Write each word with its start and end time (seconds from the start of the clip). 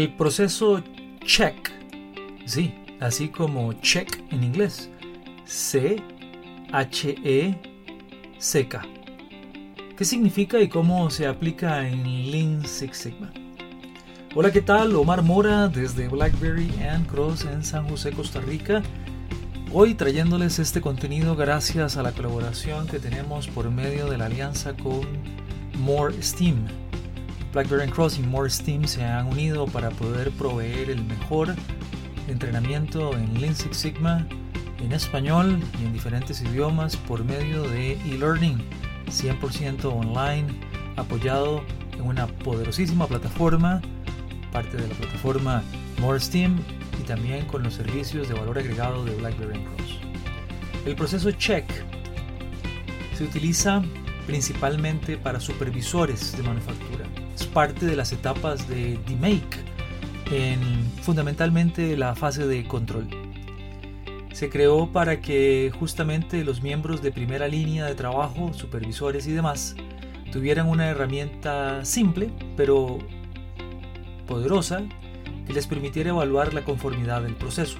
El 0.00 0.14
proceso 0.14 0.82
check, 1.26 1.70
sí, 2.46 2.72
así 3.00 3.28
como 3.28 3.74
check 3.74 4.24
en 4.30 4.44
inglés, 4.44 4.88
C 5.44 6.02
H 6.72 7.16
E 7.22 7.54
C 8.38 8.66
K. 8.66 8.80
¿Qué 9.98 10.06
significa 10.06 10.58
y 10.58 10.70
cómo 10.70 11.10
se 11.10 11.26
aplica 11.26 11.86
en 11.86 12.30
Lean 12.30 12.64
Six 12.64 12.96
Sigma? 12.96 13.30
Hola, 14.34 14.50
¿qué 14.50 14.62
tal? 14.62 14.96
Omar 14.96 15.20
Mora 15.22 15.68
desde 15.68 16.08
BlackBerry 16.08 16.72
and 16.90 17.06
Cross 17.06 17.44
en 17.44 17.62
San 17.62 17.86
José, 17.86 18.12
Costa 18.12 18.40
Rica. 18.40 18.82
Hoy 19.70 19.92
trayéndoles 19.92 20.60
este 20.60 20.80
contenido 20.80 21.36
gracias 21.36 21.98
a 21.98 22.02
la 22.02 22.12
colaboración 22.12 22.86
que 22.86 23.00
tenemos 23.00 23.48
por 23.48 23.70
medio 23.70 24.08
de 24.08 24.16
la 24.16 24.24
alianza 24.24 24.72
con 24.72 25.02
More 25.78 26.22
Steam, 26.22 26.64
BlackBerry 27.52 27.90
Cross 27.90 28.18
y 28.18 28.22
More 28.22 28.48
Steam 28.48 28.86
se 28.86 29.04
han 29.04 29.26
unido 29.26 29.66
para 29.66 29.90
poder 29.90 30.30
proveer 30.30 30.90
el 30.90 31.04
mejor 31.04 31.54
entrenamiento 32.28 33.12
en 33.16 33.40
Lean 33.40 33.56
Six 33.56 33.76
Sigma 33.76 34.26
en 34.78 34.92
español 34.92 35.60
y 35.80 35.84
en 35.84 35.92
diferentes 35.92 36.40
idiomas 36.42 36.96
por 36.96 37.24
medio 37.24 37.62
de 37.64 37.92
e-learning 37.92 38.58
100% 39.06 39.84
online 39.84 40.46
apoyado 40.96 41.64
en 41.94 42.02
una 42.02 42.28
poderosísima 42.28 43.08
plataforma, 43.08 43.82
parte 44.52 44.76
de 44.76 44.86
la 44.86 44.94
plataforma 44.94 45.62
More 45.98 46.20
Steam 46.20 46.60
y 47.00 47.02
también 47.02 47.46
con 47.46 47.64
los 47.64 47.74
servicios 47.74 48.28
de 48.28 48.34
valor 48.34 48.58
agregado 48.58 49.04
de 49.04 49.16
BlackBerry 49.16 49.64
Cross. 49.64 49.98
El 50.86 50.94
proceso 50.94 51.32
check 51.32 51.64
se 53.16 53.24
utiliza 53.24 53.82
principalmente 54.26 55.16
para 55.16 55.40
supervisores 55.40 56.36
de 56.36 56.44
manufactura 56.44 57.04
parte 57.52 57.86
de 57.86 57.96
las 57.96 58.12
etapas 58.12 58.68
de 58.68 58.98
DMake 59.06 59.58
en 60.30 60.60
fundamentalmente 61.02 61.96
la 61.96 62.14
fase 62.14 62.46
de 62.46 62.64
control. 62.66 63.08
Se 64.32 64.48
creó 64.48 64.90
para 64.92 65.20
que 65.20 65.72
justamente 65.78 66.44
los 66.44 66.62
miembros 66.62 67.02
de 67.02 67.10
primera 67.10 67.48
línea 67.48 67.86
de 67.86 67.94
trabajo, 67.94 68.52
supervisores 68.54 69.26
y 69.26 69.32
demás, 69.32 69.74
tuvieran 70.32 70.68
una 70.68 70.88
herramienta 70.88 71.84
simple 71.84 72.30
pero 72.56 72.98
poderosa 74.26 74.82
que 75.46 75.52
les 75.52 75.66
permitiera 75.66 76.10
evaluar 76.10 76.54
la 76.54 76.64
conformidad 76.64 77.22
del 77.22 77.34
proceso. 77.34 77.78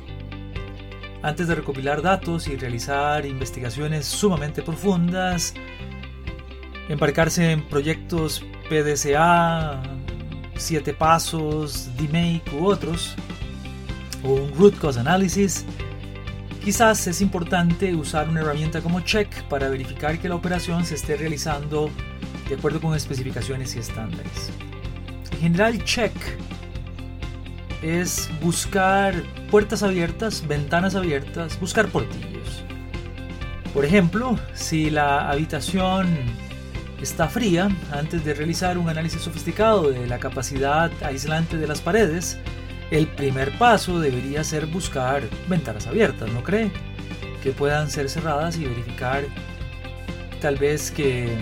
Antes 1.23 1.48
de 1.48 1.55
recopilar 1.55 2.03
datos 2.03 2.48
y 2.48 2.56
realizar 2.56 3.27
investigaciones 3.27 4.06
sumamente 4.06 4.62
profundas, 4.62 5.55
embarcarse 6.91 7.53
en 7.53 7.63
proyectos 7.63 8.45
PDCA, 8.69 9.81
7 10.57 10.93
pasos, 10.93 11.89
DMake 11.97 12.43
u 12.53 12.67
otros, 12.67 13.15
o 14.25 14.33
un 14.33 14.53
root 14.55 14.77
cause 14.78 14.99
analysis, 14.99 15.65
quizás 16.62 17.06
es 17.06 17.21
importante 17.21 17.95
usar 17.95 18.29
una 18.29 18.41
herramienta 18.41 18.81
como 18.81 19.00
Check 19.00 19.45
para 19.45 19.69
verificar 19.69 20.19
que 20.19 20.29
la 20.29 20.34
operación 20.34 20.84
se 20.84 20.97
esté 20.97 21.17
realizando 21.17 21.91
de 22.49 22.56
acuerdo 22.56 22.81
con 22.81 22.95
especificaciones 22.95 23.77
y 23.77 23.79
estándares. 23.79 24.50
En 25.33 25.39
general, 25.39 25.83
Check 25.84 26.12
es 27.83 28.29
buscar 28.43 29.15
puertas 29.50 29.84
abiertas, 29.84 30.47
ventanas 30.47 30.97
abiertas, 30.97 31.59
buscar 31.61 31.87
portillos. 31.87 32.65
Por 33.73 33.84
ejemplo, 33.84 34.37
si 34.53 34.91
la 34.91 35.31
habitación 35.31 36.09
está 37.00 37.28
fría, 37.28 37.69
antes 37.93 38.25
de 38.25 38.34
realizar 38.34 38.78
un 38.78 38.88
análisis 38.88 39.22
sofisticado 39.22 39.91
de 39.91 40.06
la 40.06 40.19
capacidad 40.19 40.91
aislante 41.03 41.56
de 41.56 41.66
las 41.66 41.81
paredes, 41.81 42.38
el 42.91 43.06
primer 43.06 43.56
paso 43.59 44.00
debería 44.00 44.44
ser 44.44 44.66
buscar 44.66 45.22
ventanas 45.49 45.87
abiertas, 45.87 46.31
¿no 46.33 46.43
cree? 46.43 46.71
Que 47.43 47.53
puedan 47.53 47.91
ser 47.91 48.11
cerradas 48.11 48.59
y 48.59 48.65
verificar 48.65 49.25
tal 50.41 50.56
vez 50.56 50.91
que 50.91 51.38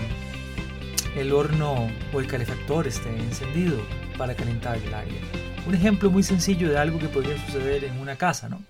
el 1.15 1.33
horno 1.33 1.89
o 2.13 2.19
el 2.19 2.27
calefactor 2.27 2.87
esté 2.87 3.09
encendido 3.09 3.77
para 4.17 4.35
calentar 4.35 4.77
el 4.77 4.93
aire. 4.93 5.19
Un 5.67 5.75
ejemplo 5.75 6.09
muy 6.09 6.23
sencillo 6.23 6.69
de 6.69 6.77
algo 6.77 6.99
que 6.99 7.07
podría 7.07 7.37
suceder 7.45 7.83
en 7.83 7.99
una 7.99 8.15
casa, 8.15 8.47
¿no? 8.47 8.61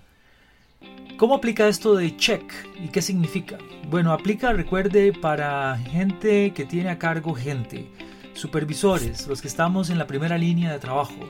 ¿Cómo 1.20 1.34
aplica 1.34 1.68
esto 1.68 1.96
de 1.96 2.16
check 2.16 2.50
y 2.82 2.88
qué 2.88 3.02
significa? 3.02 3.58
Bueno, 3.90 4.14
aplica, 4.14 4.54
recuerde, 4.54 5.12
para 5.12 5.76
gente 5.76 6.54
que 6.54 6.64
tiene 6.64 6.88
a 6.88 6.98
cargo 6.98 7.34
gente, 7.34 7.90
supervisores, 8.32 9.26
los 9.26 9.42
que 9.42 9.48
estamos 9.48 9.90
en 9.90 9.98
la 9.98 10.06
primera 10.06 10.38
línea 10.38 10.72
de 10.72 10.78
trabajo. 10.78 11.28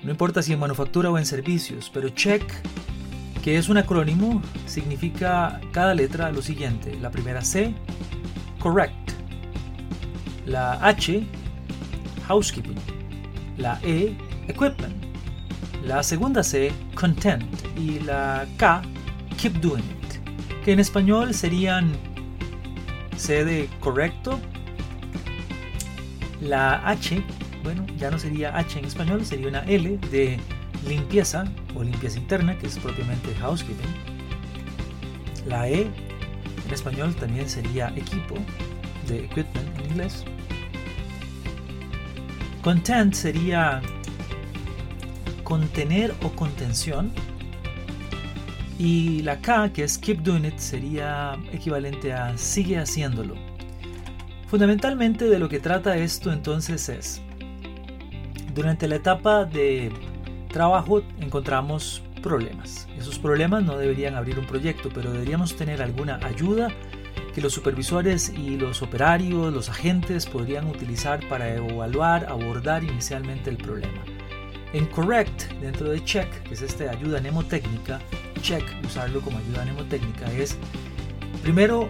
No 0.00 0.12
importa 0.12 0.42
si 0.42 0.52
en 0.52 0.60
manufactura 0.60 1.10
o 1.10 1.18
en 1.18 1.26
servicios, 1.26 1.90
pero 1.92 2.08
check, 2.10 2.44
que 3.42 3.58
es 3.58 3.68
un 3.68 3.78
acrónimo, 3.78 4.40
significa 4.64 5.60
cada 5.72 5.92
letra 5.92 6.30
lo 6.30 6.40
siguiente. 6.40 6.96
La 7.00 7.10
primera 7.10 7.42
C, 7.42 7.74
correct. 8.60 9.10
La 10.46 10.74
H, 10.86 11.26
housekeeping. 12.28 12.78
La 13.58 13.80
E, 13.82 14.16
equipment. 14.46 15.03
La 15.86 16.02
segunda 16.02 16.42
C, 16.42 16.72
content. 16.94 17.42
Y 17.76 18.00
la 18.00 18.46
K, 18.56 18.82
keep 19.36 19.60
doing 19.60 19.84
it. 19.84 20.64
Que 20.64 20.72
en 20.72 20.80
español 20.80 21.34
serían 21.34 21.92
C 23.16 23.44
de 23.44 23.68
correcto. 23.80 24.40
La 26.40 26.86
H, 26.88 27.22
bueno, 27.62 27.86
ya 27.98 28.10
no 28.10 28.18
sería 28.18 28.56
H 28.56 28.78
en 28.78 28.86
español, 28.86 29.24
sería 29.24 29.48
una 29.48 29.60
L 29.64 29.98
de 30.10 30.38
limpieza 30.86 31.44
o 31.74 31.82
limpieza 31.82 32.18
interna, 32.18 32.56
que 32.58 32.66
es 32.66 32.78
propiamente 32.78 33.34
housekeeping. 33.36 33.94
La 35.46 35.68
E 35.68 35.82
en 36.66 36.72
español 36.72 37.14
también 37.14 37.48
sería 37.48 37.88
equipo, 37.96 38.36
de 39.06 39.24
equipment 39.26 39.78
en 39.78 39.90
inglés. 39.90 40.24
Content 42.62 43.12
sería 43.12 43.82
contener 45.54 46.12
o 46.24 46.30
contención. 46.30 47.12
Y 48.76 49.22
la 49.22 49.40
K, 49.40 49.72
que 49.72 49.84
es 49.84 49.96
keep 49.98 50.20
doing 50.20 50.44
it, 50.44 50.58
sería 50.58 51.38
equivalente 51.52 52.12
a 52.12 52.36
sigue 52.36 52.76
haciéndolo. 52.76 53.36
Fundamentalmente 54.48 55.26
de 55.26 55.38
lo 55.38 55.48
que 55.48 55.60
trata 55.60 55.96
esto 55.96 56.32
entonces 56.32 56.88
es, 56.88 57.22
durante 58.52 58.88
la 58.88 58.96
etapa 58.96 59.44
de 59.44 59.92
trabajo 60.48 61.02
encontramos 61.20 62.02
problemas. 62.20 62.88
Esos 62.98 63.20
problemas 63.20 63.62
no 63.62 63.78
deberían 63.78 64.16
abrir 64.16 64.40
un 64.40 64.46
proyecto, 64.46 64.88
pero 64.92 65.12
deberíamos 65.12 65.54
tener 65.54 65.82
alguna 65.82 66.18
ayuda 66.24 66.66
que 67.32 67.40
los 67.40 67.52
supervisores 67.52 68.32
y 68.36 68.56
los 68.56 68.82
operarios, 68.82 69.52
los 69.52 69.68
agentes 69.68 70.26
podrían 70.26 70.66
utilizar 70.66 71.20
para 71.28 71.54
evaluar, 71.54 72.26
abordar 72.28 72.82
inicialmente 72.82 73.50
el 73.50 73.56
problema. 73.56 74.02
En 74.74 74.86
correct, 74.86 75.52
dentro 75.60 75.88
de 75.90 76.04
check, 76.04 76.28
que 76.42 76.54
es 76.54 76.60
esta 76.60 76.90
ayuda 76.90 77.20
mnemotécnica, 77.20 78.00
check, 78.42 78.64
usarlo 78.84 79.20
como 79.20 79.38
ayuda 79.38 79.62
mnemotécnica, 79.62 80.30
es 80.32 80.56
primero 81.44 81.88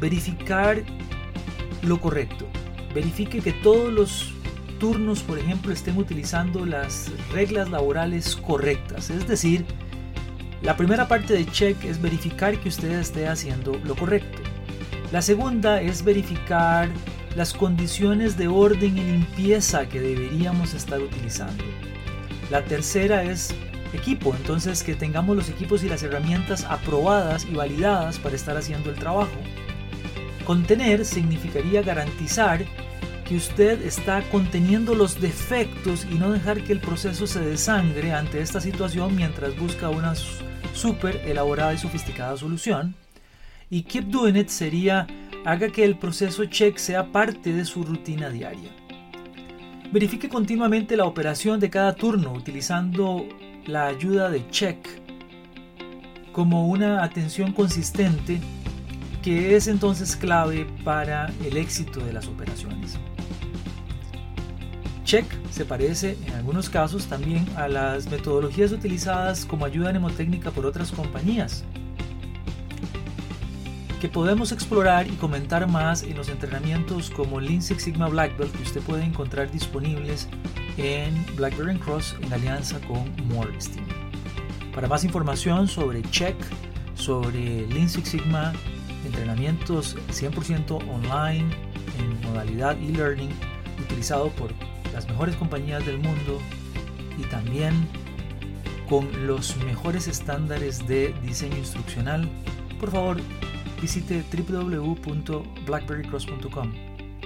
verificar 0.00 0.82
lo 1.82 2.00
correcto. 2.00 2.48
Verifique 2.92 3.40
que 3.40 3.52
todos 3.52 3.92
los 3.92 4.32
turnos, 4.80 5.22
por 5.22 5.38
ejemplo, 5.38 5.72
estén 5.72 5.96
utilizando 5.96 6.66
las 6.66 7.12
reglas 7.30 7.70
laborales 7.70 8.34
correctas. 8.34 9.08
Es 9.10 9.28
decir, 9.28 9.64
la 10.60 10.76
primera 10.76 11.06
parte 11.06 11.34
de 11.34 11.46
check 11.46 11.84
es 11.84 12.02
verificar 12.02 12.58
que 12.58 12.68
usted 12.68 12.98
esté 12.98 13.28
haciendo 13.28 13.80
lo 13.84 13.94
correcto. 13.94 14.42
La 15.12 15.22
segunda 15.22 15.80
es 15.80 16.02
verificar 16.02 16.88
las 17.36 17.54
condiciones 17.54 18.36
de 18.36 18.48
orden 18.48 18.98
y 18.98 19.02
limpieza 19.02 19.88
que 19.88 20.00
deberíamos 20.00 20.74
estar 20.74 21.00
utilizando. 21.00 21.62
La 22.52 22.62
tercera 22.62 23.22
es 23.22 23.54
equipo, 23.94 24.36
entonces 24.36 24.82
que 24.82 24.94
tengamos 24.94 25.34
los 25.34 25.48
equipos 25.48 25.82
y 25.84 25.88
las 25.88 26.02
herramientas 26.02 26.64
aprobadas 26.64 27.46
y 27.46 27.54
validadas 27.54 28.18
para 28.18 28.36
estar 28.36 28.58
haciendo 28.58 28.90
el 28.90 28.96
trabajo. 28.96 29.32
Contener 30.44 31.06
significaría 31.06 31.80
garantizar 31.80 32.62
que 33.26 33.36
usted 33.36 33.80
está 33.80 34.20
conteniendo 34.30 34.94
los 34.94 35.18
defectos 35.18 36.06
y 36.10 36.16
no 36.16 36.30
dejar 36.30 36.62
que 36.62 36.74
el 36.74 36.80
proceso 36.80 37.26
se 37.26 37.40
desangre 37.40 38.12
ante 38.12 38.42
esta 38.42 38.60
situación 38.60 39.16
mientras 39.16 39.58
busca 39.58 39.88
una 39.88 40.12
súper 40.74 41.22
elaborada 41.24 41.72
y 41.72 41.78
sofisticada 41.78 42.36
solución. 42.36 42.94
Y 43.70 43.84
keep 43.84 44.08
doing 44.08 44.36
it 44.36 44.48
sería 44.48 45.06
haga 45.46 45.70
que 45.70 45.86
el 45.86 45.96
proceso 45.96 46.44
check 46.44 46.76
sea 46.76 47.12
parte 47.12 47.54
de 47.54 47.64
su 47.64 47.82
rutina 47.82 48.28
diaria. 48.28 48.81
Verifique 49.92 50.30
continuamente 50.30 50.96
la 50.96 51.04
operación 51.04 51.60
de 51.60 51.68
cada 51.68 51.94
turno 51.94 52.32
utilizando 52.32 53.26
la 53.66 53.88
ayuda 53.88 54.30
de 54.30 54.48
check 54.48 54.78
como 56.32 56.66
una 56.66 57.04
atención 57.04 57.52
consistente 57.52 58.40
que 59.22 59.54
es 59.54 59.66
entonces 59.66 60.16
clave 60.16 60.66
para 60.82 61.30
el 61.44 61.58
éxito 61.58 62.00
de 62.00 62.14
las 62.14 62.26
operaciones. 62.26 62.96
Check 65.04 65.26
se 65.50 65.66
parece 65.66 66.16
en 66.26 66.32
algunos 66.36 66.70
casos 66.70 67.04
también 67.04 67.46
a 67.54 67.68
las 67.68 68.10
metodologías 68.10 68.72
utilizadas 68.72 69.44
como 69.44 69.66
ayuda 69.66 69.90
mnemotécnica 69.90 70.50
por 70.52 70.64
otras 70.64 70.90
compañías, 70.90 71.64
que 74.02 74.08
podemos 74.08 74.50
explorar 74.50 75.06
y 75.06 75.12
comentar 75.12 75.68
más 75.68 76.02
en 76.02 76.16
los 76.16 76.28
entrenamientos 76.28 77.08
como 77.08 77.38
Lean 77.38 77.62
Six 77.62 77.84
Sigma 77.84 78.08
Black 78.08 78.36
Belt 78.36 78.52
que 78.52 78.64
usted 78.64 78.80
puede 78.80 79.04
encontrar 79.04 79.48
disponibles 79.52 80.28
en 80.76 81.24
BlackBerry 81.36 81.78
Cross 81.78 82.16
en 82.20 82.32
alianza 82.32 82.80
con 82.80 83.04
Morestein. 83.28 83.86
Para 84.74 84.88
más 84.88 85.04
información 85.04 85.68
sobre 85.68 86.02
Check, 86.02 86.34
sobre 86.96 87.64
Lean 87.68 87.88
Six 87.88 88.08
Sigma, 88.08 88.52
entrenamientos 89.06 89.96
100% 90.08 90.78
online 90.92 91.46
en 92.00 92.20
modalidad 92.22 92.76
e-learning 92.82 93.30
utilizado 93.84 94.30
por 94.30 94.50
las 94.92 95.06
mejores 95.06 95.36
compañías 95.36 95.86
del 95.86 95.98
mundo 95.98 96.40
y 97.16 97.22
también 97.26 97.72
con 98.88 99.28
los 99.28 99.56
mejores 99.58 100.08
estándares 100.08 100.88
de 100.88 101.14
diseño 101.22 101.56
instruccional, 101.56 102.28
por 102.80 102.90
favor 102.90 103.18
visite 103.82 104.24
www.blackberrycross.com 104.32 106.72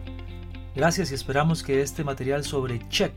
Gracias 0.76 1.12
y 1.12 1.14
esperamos 1.14 1.62
que 1.64 1.82
este 1.82 2.04
material 2.04 2.44
sobre 2.44 2.80
check 2.90 3.16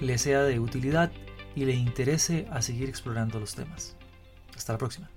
le 0.00 0.18
sea 0.18 0.42
de 0.42 0.58
utilidad 0.58 1.12
y 1.54 1.64
le 1.64 1.74
interese 1.74 2.48
a 2.50 2.60
seguir 2.60 2.88
explorando 2.88 3.38
los 3.38 3.54
temas. 3.54 3.94
Hasta 4.56 4.72
la 4.72 4.78
próxima. 4.78 5.08